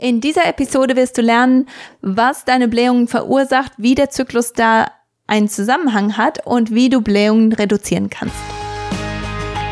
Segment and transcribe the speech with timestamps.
[0.00, 1.68] In dieser Episode wirst du lernen,
[2.00, 4.86] was deine Blähungen verursacht, wie der Zyklus da
[5.26, 8.34] einen Zusammenhang hat und wie du Blähungen reduzieren kannst.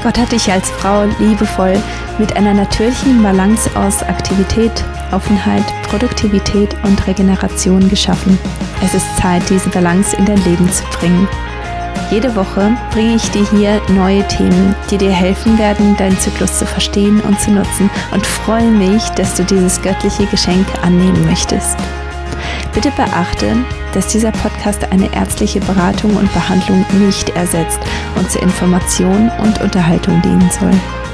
[0.03, 1.83] Gott hat dich als Frau liebevoll
[2.19, 8.39] mit einer natürlichen Balance aus Aktivität, Offenheit, Produktivität und Regeneration geschaffen.
[8.85, 11.27] Es ist Zeit, diese Balance in dein Leben zu bringen.
[12.11, 16.67] Jede Woche bringe ich dir hier neue Themen, die dir helfen werden, deinen Zyklus zu
[16.67, 21.77] verstehen und zu nutzen und freue mich, dass du dieses göttliche Geschenk annehmen möchtest.
[22.72, 23.57] Bitte beachte,
[23.93, 27.81] dass dieser Podcast eine ärztliche Beratung und Behandlung nicht ersetzt
[28.14, 31.07] und zur Information und Unterhaltung dienen soll.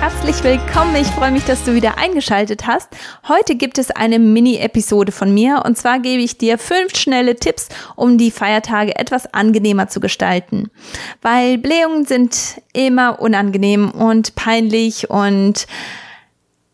[0.00, 2.88] Herzlich willkommen, ich freue mich, dass du wieder eingeschaltet hast.
[3.26, 7.68] Heute gibt es eine Mini-Episode von mir und zwar gebe ich dir fünf schnelle Tipps,
[7.96, 10.70] um die Feiertage etwas angenehmer zu gestalten.
[11.22, 15.66] Weil Blähungen sind immer unangenehm und peinlich und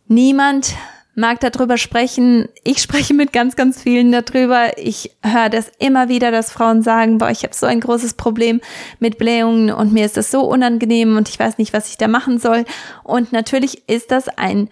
[0.09, 0.75] niemand
[1.15, 2.49] mag darüber sprechen.
[2.65, 4.79] Ich spreche mit ganz, ganz vielen darüber.
[4.79, 8.61] Ich höre das immer wieder, dass Frauen sagen, boah, ich habe so ein großes Problem
[8.99, 12.09] mit Blähungen und mir ist das so unangenehm und ich weiß nicht, was ich da
[12.09, 12.65] machen soll.
[13.05, 14.69] Und natürlich ist das ein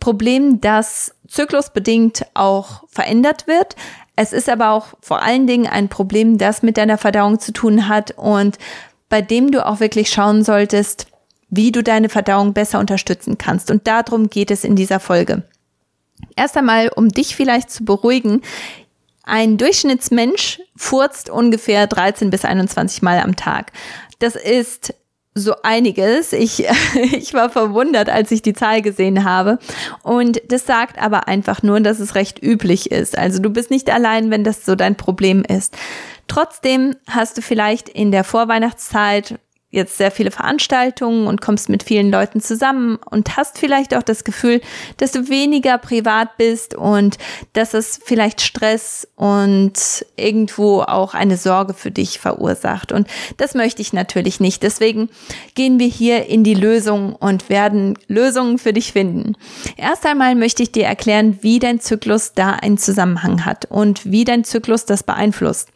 [0.00, 3.76] Problem, das zyklusbedingt auch verändert wird.
[4.16, 7.88] Es ist aber auch vor allen Dingen ein Problem, das mit deiner Verdauung zu tun
[7.88, 8.58] hat und
[9.08, 11.06] bei dem du auch wirklich schauen solltest,
[11.48, 13.70] wie du deine Verdauung besser unterstützen kannst.
[13.70, 15.42] Und darum geht es in dieser Folge.
[16.36, 18.42] Erst einmal, um dich vielleicht zu beruhigen,
[19.22, 23.72] ein Durchschnittsmensch furzt ungefähr 13 bis 21 Mal am Tag.
[24.18, 24.94] Das ist
[25.34, 26.32] so einiges.
[26.32, 26.64] Ich,
[27.12, 29.58] ich war verwundert, als ich die Zahl gesehen habe.
[30.02, 33.16] Und das sagt aber einfach nur, dass es recht üblich ist.
[33.16, 35.76] Also du bist nicht allein, wenn das so dein Problem ist.
[36.26, 39.38] Trotzdem hast du vielleicht in der Vorweihnachtszeit
[39.70, 44.24] jetzt sehr viele Veranstaltungen und kommst mit vielen Leuten zusammen und hast vielleicht auch das
[44.24, 44.60] Gefühl,
[44.96, 47.18] dass du weniger privat bist und
[47.52, 52.90] dass es vielleicht Stress und irgendwo auch eine Sorge für dich verursacht.
[52.90, 54.64] Und das möchte ich natürlich nicht.
[54.64, 55.08] Deswegen
[55.54, 59.36] gehen wir hier in die Lösung und werden Lösungen für dich finden.
[59.76, 64.24] Erst einmal möchte ich dir erklären, wie dein Zyklus da einen Zusammenhang hat und wie
[64.24, 65.68] dein Zyklus das beeinflusst.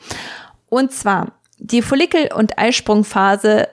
[0.68, 3.68] Und zwar die Follikel- und Eisprungphase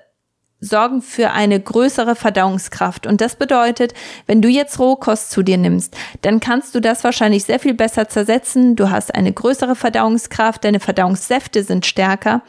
[0.61, 3.07] sorgen für eine größere Verdauungskraft.
[3.07, 3.93] Und das bedeutet,
[4.27, 8.07] wenn du jetzt Rohkost zu dir nimmst, dann kannst du das wahrscheinlich sehr viel besser
[8.07, 8.75] zersetzen.
[8.75, 12.43] Du hast eine größere Verdauungskraft, deine Verdauungssäfte sind stärker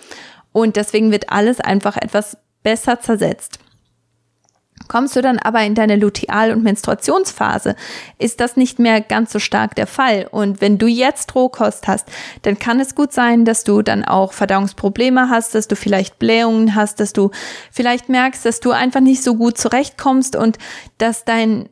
[0.53, 3.59] und deswegen wird alles einfach etwas besser zersetzt.
[4.93, 7.77] Kommst du dann aber in deine Luteal- und Menstruationsphase,
[8.19, 10.29] ist das nicht mehr ganz so stark der Fall.
[10.31, 12.07] Und wenn du jetzt Rohkost hast,
[12.43, 16.75] dann kann es gut sein, dass du dann auch Verdauungsprobleme hast, dass du vielleicht Blähungen
[16.75, 17.31] hast, dass du
[17.71, 20.59] vielleicht merkst, dass du einfach nicht so gut zurechtkommst und
[20.99, 21.71] dass dein,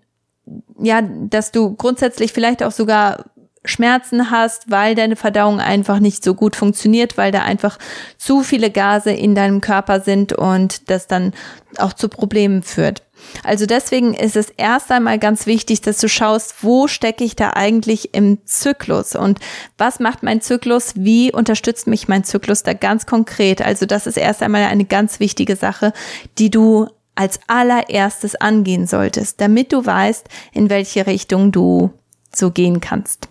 [0.78, 3.26] ja, dass du grundsätzlich vielleicht auch sogar
[3.70, 7.78] Schmerzen hast, weil deine Verdauung einfach nicht so gut funktioniert, weil da einfach
[8.18, 11.32] zu viele Gase in deinem Körper sind und das dann
[11.78, 13.02] auch zu Problemen führt.
[13.44, 17.50] Also deswegen ist es erst einmal ganz wichtig, dass du schaust, wo stecke ich da
[17.50, 19.38] eigentlich im Zyklus und
[19.78, 23.62] was macht mein Zyklus, wie unterstützt mich mein Zyklus da ganz konkret.
[23.62, 25.92] Also das ist erst einmal eine ganz wichtige Sache,
[26.38, 31.90] die du als allererstes angehen solltest, damit du weißt, in welche Richtung du
[32.34, 33.28] so gehen kannst.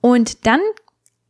[0.00, 0.60] Und dann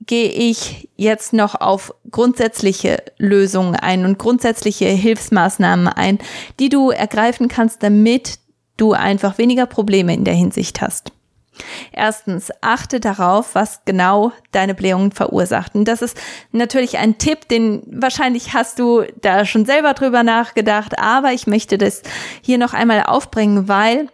[0.07, 6.19] gehe ich jetzt noch auf grundsätzliche Lösungen ein und grundsätzliche Hilfsmaßnahmen ein,
[6.59, 8.39] die du ergreifen kannst, damit
[8.77, 11.13] du einfach weniger Probleme in der Hinsicht hast.
[11.93, 15.75] Erstens, achte darauf, was genau deine Blähungen verursacht.
[15.77, 16.21] Und das ist
[16.51, 21.79] natürlich ein Tipp, den wahrscheinlich hast du da schon selber drüber nachgedacht, aber ich möchte
[21.79, 22.03] das
[22.43, 24.09] hier noch einmal aufbringen, weil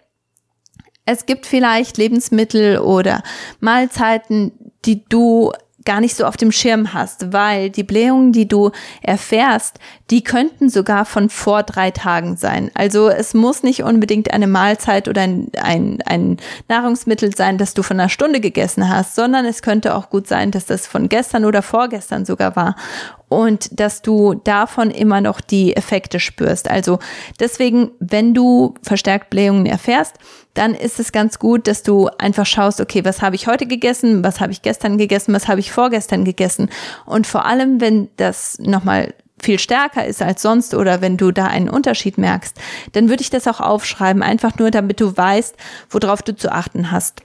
[1.07, 3.23] es gibt vielleicht Lebensmittel oder
[3.61, 4.53] Mahlzeiten,
[4.85, 5.53] die du
[5.85, 8.71] gar nicht so auf dem Schirm hast, weil die Blähungen, die du
[9.03, 9.79] erfährst,
[10.11, 12.71] die könnten sogar von vor drei Tagen sein.
[12.75, 16.37] Also es muss nicht unbedingt eine Mahlzeit oder ein, ein, ein
[16.69, 20.51] Nahrungsmittel sein, das du von einer Stunde gegessen hast, sondern es könnte auch gut sein,
[20.51, 22.77] dass das von gestern oder vorgestern sogar war
[23.31, 26.69] und dass du davon immer noch die Effekte spürst.
[26.69, 26.99] Also
[27.39, 30.17] deswegen, wenn du verstärkt Blähungen erfährst,
[30.53, 34.25] dann ist es ganz gut, dass du einfach schaust, okay, was habe ich heute gegessen,
[34.25, 36.71] was habe ich gestern gegessen, was habe ich vorgestern gegessen.
[37.07, 41.47] Und vor allem, wenn das nochmal viel stärker ist als sonst oder wenn du da
[41.47, 42.59] einen Unterschied merkst,
[42.93, 45.55] dann würde ich das auch aufschreiben, einfach nur damit du weißt,
[45.89, 47.23] worauf du zu achten hast.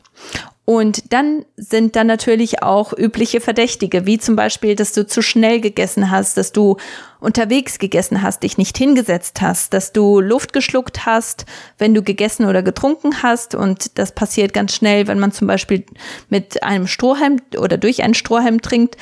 [0.66, 5.62] Und dann sind dann natürlich auch übliche Verdächtige, wie zum Beispiel, dass du zu schnell
[5.62, 6.78] gegessen hast, dass du
[7.20, 11.46] unterwegs gegessen hast, dich nicht hingesetzt hast, dass du Luft geschluckt hast,
[11.78, 13.54] wenn du gegessen oder getrunken hast.
[13.54, 15.86] Und das passiert ganz schnell, wenn man zum Beispiel
[16.30, 18.98] mit einem Strohhalm oder durch einen Strohhalm trinkt.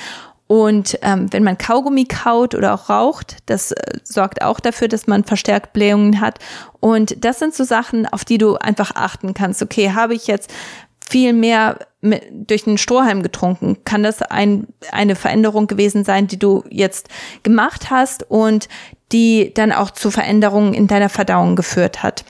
[0.47, 5.07] Und ähm, wenn man Kaugummi kaut oder auch raucht, das äh, sorgt auch dafür, dass
[5.07, 6.39] man verstärkt Blähungen hat.
[6.81, 9.63] Und das sind so Sachen, auf die du einfach achten kannst.
[9.63, 10.51] Okay, habe ich jetzt
[11.13, 13.77] viel mehr mit, durch den Strohhalm getrunken.
[13.85, 17.07] Kann das ein, eine Veränderung gewesen sein, die du jetzt
[17.43, 18.67] gemacht hast und
[19.11, 22.25] die dann auch zu Veränderungen in deiner Verdauung geführt hat?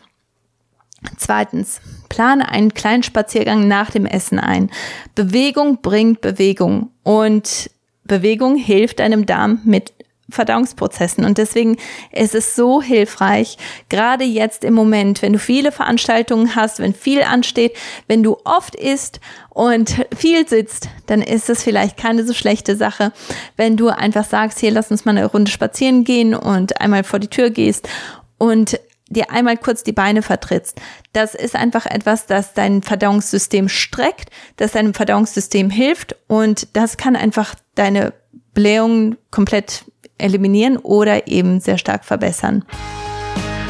[1.16, 4.70] Zweitens, plane einen kleinen Spaziergang nach dem Essen ein.
[5.16, 7.70] Bewegung bringt Bewegung und
[8.04, 9.94] Bewegung hilft deinem Darm mit
[10.34, 11.26] Verdauungsprozessen.
[11.26, 11.78] Und deswegen
[12.12, 13.58] ist es so hilfreich,
[13.90, 17.76] gerade jetzt im Moment, wenn du viele Veranstaltungen hast, wenn viel ansteht,
[18.08, 19.20] wenn du oft isst
[19.50, 23.14] und viel sitzt, dann ist es vielleicht keine so schlechte Sache,
[23.56, 27.20] wenn du einfach sagst, hier lass uns mal eine Runde spazieren gehen und einmal vor
[27.20, 27.88] die Tür gehst
[28.38, 28.80] und
[29.14, 30.82] dir einmal kurz die Beine vertrittst.
[31.14, 37.16] Das ist einfach etwas, das dein Verdauungssystem streckt, das deinem Verdauungssystem hilft und das kann
[37.16, 38.14] einfach deine
[38.54, 39.86] Blähungen komplett
[40.24, 42.64] eliminieren oder eben sehr stark verbessern.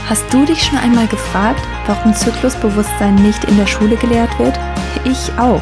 [0.09, 4.57] Hast du dich schon einmal gefragt, warum Zyklusbewusstsein nicht in der Schule gelehrt wird?
[5.05, 5.61] Ich auch.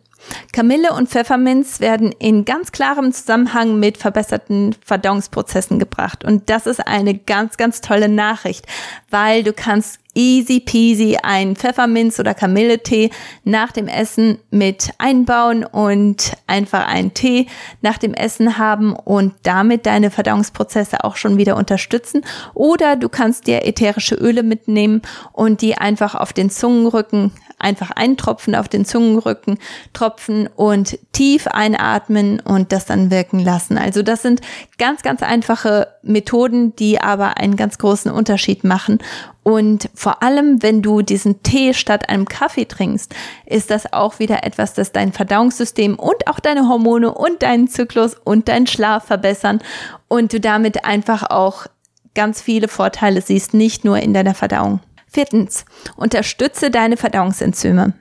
[0.53, 6.23] Kamille und Pfefferminz werden in ganz klarem Zusammenhang mit verbesserten Verdauungsprozessen gebracht.
[6.23, 8.65] Und das ist eine ganz, ganz tolle Nachricht,
[9.09, 13.11] weil du kannst easy peasy einen Pfefferminz- oder Kamilletee
[13.43, 17.47] nach dem Essen mit einbauen und einfach einen Tee
[17.81, 22.25] nach dem Essen haben und damit deine Verdauungsprozesse auch schon wieder unterstützen.
[22.53, 25.01] Oder du kannst dir ätherische Öle mitnehmen
[25.31, 27.31] und die einfach auf den Zungenrücken
[27.61, 29.57] einfach eintropfen, auf den Zungenrücken
[29.93, 33.77] tropfen und tief einatmen und das dann wirken lassen.
[33.77, 34.41] Also das sind
[34.77, 38.99] ganz, ganz einfache Methoden, die aber einen ganz großen Unterschied machen.
[39.43, 43.13] Und vor allem, wenn du diesen Tee statt einem Kaffee trinkst,
[43.45, 48.15] ist das auch wieder etwas, das dein Verdauungssystem und auch deine Hormone und deinen Zyklus
[48.23, 49.59] und deinen Schlaf verbessern
[50.07, 51.65] und du damit einfach auch
[52.13, 54.79] ganz viele Vorteile siehst, nicht nur in deiner Verdauung.
[55.11, 55.65] Viertens,
[55.97, 57.93] unterstütze deine Verdauungsenzyme.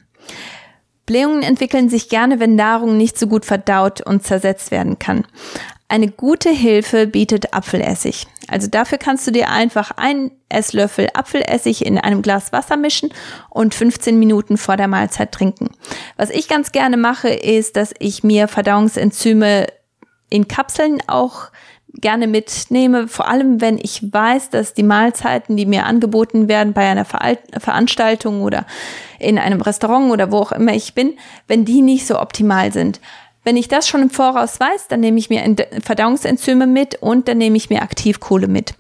[1.07, 5.27] Blähungen entwickeln sich gerne, wenn Nahrung nicht so gut verdaut und zersetzt werden kann.
[5.89, 8.29] Eine gute Hilfe bietet Apfelessig.
[8.47, 13.13] Also dafür kannst du dir einfach einen Esslöffel Apfelessig in einem Glas Wasser mischen
[13.49, 15.71] und 15 Minuten vor der Mahlzeit trinken.
[16.17, 19.67] Was ich ganz gerne mache, ist, dass ich mir Verdauungsenzyme
[20.29, 21.51] in Kapseln auch
[21.95, 26.89] gerne mitnehme, vor allem wenn ich weiß, dass die Mahlzeiten, die mir angeboten werden bei
[26.89, 28.67] einer Ver Veranstaltung oder
[29.19, 31.15] in einem Restaurant oder wo auch immer ich bin,
[31.47, 33.01] wenn die nicht so optimal sind.
[33.43, 35.43] Wenn ich das schon im Voraus weiß, dann nehme ich mir
[35.83, 38.75] Verdauungsenzyme mit und dann nehme ich mir Aktivkohle mit.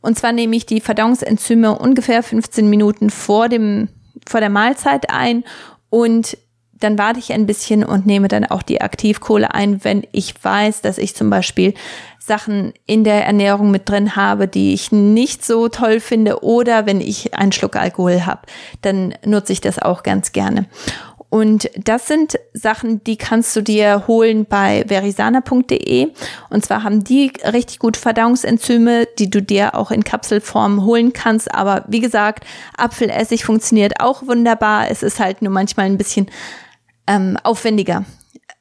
[0.00, 3.88] Und zwar nehme ich die Verdauungsenzyme ungefähr 15 Minuten vor dem,
[4.26, 5.44] vor der Mahlzeit ein
[5.90, 6.38] und
[6.80, 10.80] dann warte ich ein bisschen und nehme dann auch die Aktivkohle ein, wenn ich weiß,
[10.80, 11.74] dass ich zum Beispiel
[12.18, 17.00] Sachen in der Ernährung mit drin habe, die ich nicht so toll finde oder wenn
[17.00, 18.42] ich einen Schluck Alkohol habe,
[18.82, 20.66] dann nutze ich das auch ganz gerne.
[21.30, 26.08] Und das sind Sachen, die kannst du dir holen bei verisana.de.
[26.48, 31.54] Und zwar haben die richtig gut Verdauungsenzyme, die du dir auch in Kapselform holen kannst.
[31.54, 32.44] Aber wie gesagt,
[32.78, 34.90] Apfelessig funktioniert auch wunderbar.
[34.90, 36.30] Es ist halt nur manchmal ein bisschen
[37.08, 38.04] ähm, aufwendiger,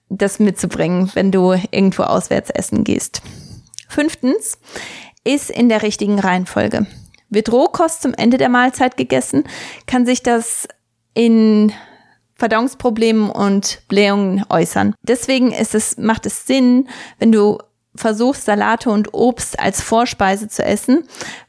[0.09, 3.21] das mitzubringen, wenn du irgendwo auswärts essen gehst.
[3.87, 4.57] Fünftens,
[5.27, 6.87] ist in der richtigen Reihenfolge.
[7.29, 9.43] Wird Rohkost zum Ende der Mahlzeit gegessen,
[9.85, 10.67] kann sich das
[11.13, 11.73] in
[12.35, 14.95] Verdauungsproblemen und Blähungen äußern.
[15.01, 16.87] Deswegen ist es, macht es Sinn,
[17.19, 17.57] wenn du
[17.95, 21.03] versuchst, Salate und Obst als Vorspeise zu essen,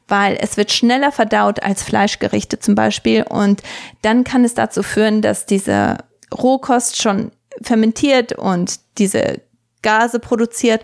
[0.09, 3.63] weil es wird schneller verdaut als Fleischgerichte zum Beispiel und
[4.03, 5.99] dann kann es dazu führen, dass diese
[6.37, 7.33] Rohkost schon
[7.63, 9.41] fermentiert und diese
[9.83, 10.83] Gase produziert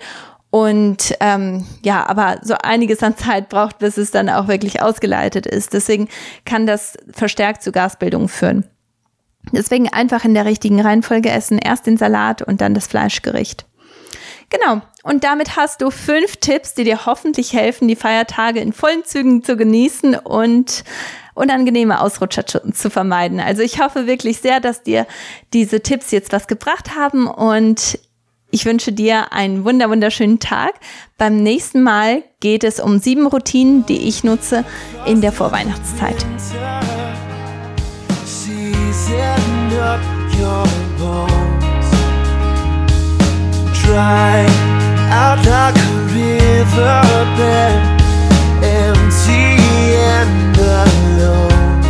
[0.55, 5.47] und ähm, ja, aber so einiges an Zeit braucht, bis es dann auch wirklich ausgeleitet
[5.47, 5.73] ist.
[5.73, 6.09] Deswegen
[6.45, 8.65] kann das verstärkt zu Gasbildung führen.
[9.51, 11.59] Deswegen einfach in der richtigen Reihenfolge essen.
[11.59, 13.67] Erst den Salat und dann das Fleischgericht.
[14.49, 14.81] Genau.
[15.05, 19.45] Und damit hast du fünf Tipps, die dir hoffentlich helfen, die Feiertage in vollen Zügen
[19.45, 20.83] zu genießen und
[21.35, 23.39] unangenehme Ausrutscher zu vermeiden.
[23.39, 25.07] Also ich hoffe wirklich sehr, dass dir
[25.53, 27.99] diese Tipps jetzt was gebracht haben und
[28.51, 30.73] ich wünsche dir einen wunder wunderschönen Tag.
[31.19, 34.65] Beim nächsten Mal geht es um sieben Routinen, die ich nutze
[35.05, 36.25] in der Vorweihnachtszeit.
[43.85, 44.74] dry
[45.15, 47.79] out like a riverbed,
[48.63, 49.47] empty
[50.19, 51.81] and alone.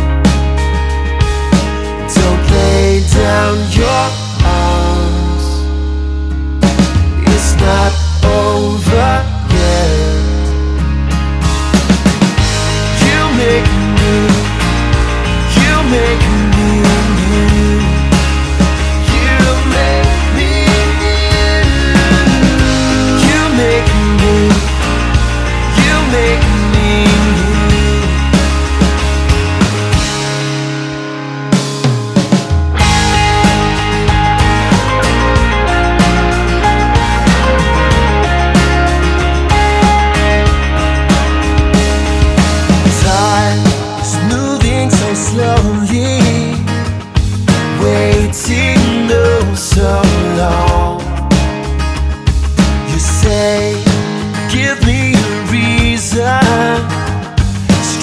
[2.13, 4.24] Don't lay down your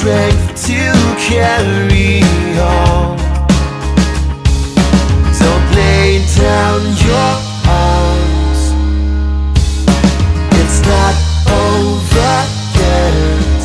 [0.03, 0.83] strength to
[1.17, 2.23] carry
[2.59, 3.17] on.
[5.39, 7.33] Don't lay down your
[7.71, 8.61] arms.
[10.59, 11.15] It's not
[11.47, 12.35] over
[12.81, 13.63] yet.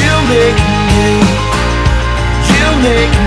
[0.00, 0.60] You make
[0.90, 1.10] me.
[2.50, 3.19] You make.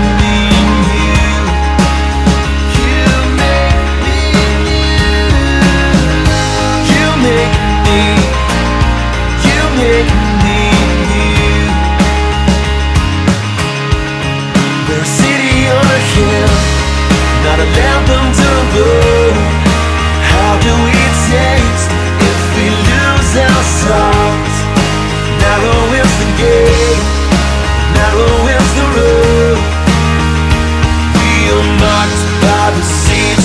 [31.80, 33.43] marked by the seeds